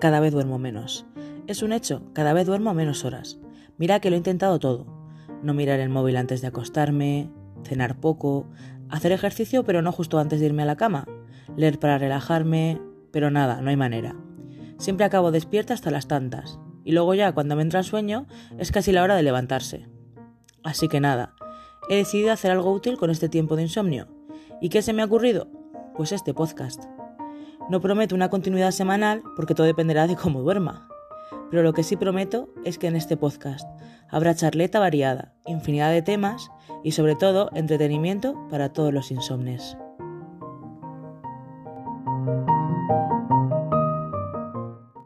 cada 0.00 0.18
vez 0.18 0.32
duermo 0.32 0.58
menos. 0.58 1.06
Es 1.46 1.62
un 1.62 1.72
hecho, 1.72 2.02
cada 2.12 2.32
vez 2.32 2.46
duermo 2.46 2.74
menos 2.74 3.04
horas. 3.04 3.38
Mira 3.78 4.00
que 4.00 4.10
lo 4.10 4.16
he 4.16 4.18
intentado 4.18 4.58
todo. 4.58 4.86
No 5.42 5.54
mirar 5.54 5.78
el 5.78 5.88
móvil 5.88 6.16
antes 6.16 6.40
de 6.40 6.48
acostarme, 6.48 7.30
cenar 7.64 8.00
poco, 8.00 8.48
hacer 8.88 9.12
ejercicio 9.12 9.64
pero 9.64 9.82
no 9.82 9.92
justo 9.92 10.18
antes 10.18 10.40
de 10.40 10.46
irme 10.46 10.62
a 10.62 10.66
la 10.66 10.76
cama, 10.76 11.06
leer 11.56 11.78
para 11.78 11.98
relajarme, 11.98 12.80
pero 13.12 13.30
nada, 13.30 13.60
no 13.60 13.70
hay 13.70 13.76
manera. 13.76 14.16
Siempre 14.78 15.04
acabo 15.04 15.30
despierta 15.30 15.74
hasta 15.74 15.90
las 15.90 16.08
tantas, 16.08 16.58
y 16.84 16.92
luego 16.92 17.14
ya 17.14 17.32
cuando 17.32 17.56
me 17.56 17.62
entra 17.62 17.80
el 17.80 17.84
sueño 17.84 18.26
es 18.58 18.72
casi 18.72 18.92
la 18.92 19.02
hora 19.02 19.16
de 19.16 19.22
levantarse. 19.22 19.86
Así 20.62 20.88
que 20.88 21.00
nada, 21.00 21.34
he 21.88 21.96
decidido 21.96 22.32
hacer 22.32 22.50
algo 22.50 22.72
útil 22.72 22.96
con 22.96 23.10
este 23.10 23.28
tiempo 23.28 23.56
de 23.56 23.62
insomnio. 23.62 24.08
¿Y 24.60 24.68
qué 24.68 24.82
se 24.82 24.92
me 24.92 25.02
ha 25.02 25.06
ocurrido? 25.06 25.48
Pues 25.94 26.12
este 26.12 26.34
podcast. 26.34 26.84
No 27.68 27.80
prometo 27.80 28.14
una 28.14 28.30
continuidad 28.30 28.70
semanal 28.70 29.22
porque 29.36 29.54
todo 29.54 29.66
dependerá 29.66 30.06
de 30.06 30.16
cómo 30.16 30.42
duerma. 30.42 30.88
Pero 31.50 31.62
lo 31.62 31.72
que 31.72 31.82
sí 31.82 31.96
prometo 31.96 32.48
es 32.64 32.78
que 32.78 32.86
en 32.86 32.96
este 32.96 33.16
podcast 33.16 33.68
habrá 34.08 34.34
charleta 34.34 34.78
variada, 34.78 35.34
infinidad 35.46 35.90
de 35.90 36.02
temas 36.02 36.50
y 36.84 36.92
sobre 36.92 37.16
todo 37.16 37.50
entretenimiento 37.54 38.34
para 38.48 38.72
todos 38.72 38.92
los 38.92 39.10
insomnes. 39.10 39.76